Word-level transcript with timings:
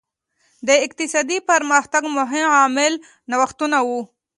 د 0.67 0.69
اقتصادي 0.85 1.37
پرمختګ 1.49 2.03
مهم 2.17 2.45
عامل 2.57 2.93
نوښتونه 3.31 3.77
وو. 3.87 4.01